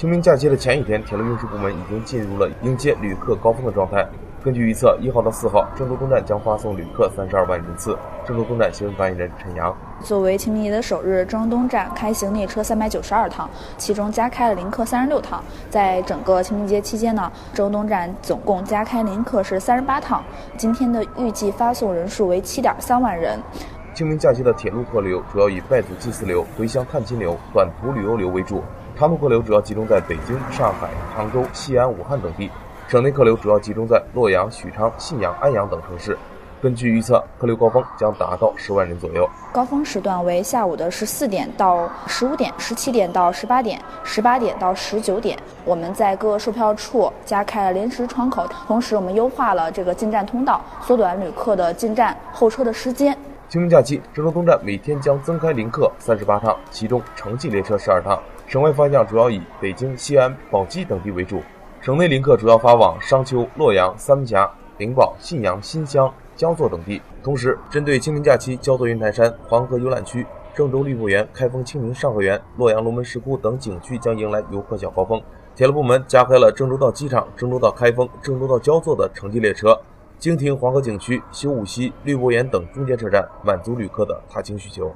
[0.00, 4.02] 清明假期的前一天，铁路运输部门已经进入了迎接旅客高峰的状态。
[4.42, 7.94] 根据预测，一号到四号，郑州东站将发送旅客三十二万人次。
[8.24, 15.44] 郑州东站新闻发言人陈阳：作为清明节的首日，郑州东站开行列车三百九十二趟，其中加开了临客三十六趟。
[15.68, 20.24] 在整个清明节期间呢，郑州东站总共加开临客是三十八趟。
[20.56, 23.38] 今天的预计发送人数为七点三万人。
[23.92, 28.62] 清明假期的铁路客流主要以拜祖祭祀流、回乡探亲流、短途旅游流为主，
[29.00, 32.50] 长途客流主要集中在北京、上海、杭州、西安、武汉等地。
[32.86, 36.18] 省内客流主要集中在洛阳、许昌、信阳、安阳等城市。
[36.60, 39.26] 根据预测，客流高峰将达到十万人左右。
[39.54, 45.38] 高峰时段为下午的十四点到十五点、十七点到十八点、十八点到十九点。
[45.64, 53.16] 我们在各售票处加开了临时窗口，同时我们优化了这个进站通道，缩短旅客的进站候车的时间。
[53.48, 61.40] 清明假期，郑州东站每天将增开临客三十八趟，其中城际列车十二趟，省外方向主要以北京、西安、宝鸡等地为主。
[61.80, 67.00] 省内临客主要发往商丘、洛阳、三门峡、灵宝、信阳、新乡、焦作等地。
[67.22, 75.22] 同时，针对清明假期，焦作云台山、黄河游览区、郑州绿博园、开封清明上河园、洛阳龙门石窟等景区将迎来游客小高峰。
[75.54, 79.80] 铁路部门加开了郑州到机场、郑州到开封、郑州到焦作的城际列车，
[80.18, 84.92] 经停黄河景区、修武溪、绿博园等中间车站，满足旅客的踏青需求。